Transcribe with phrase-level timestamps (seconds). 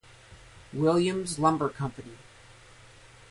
[0.73, 2.17] Williams Lumber Company.